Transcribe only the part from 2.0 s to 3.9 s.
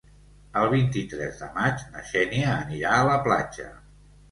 Xènia anirà a la platja.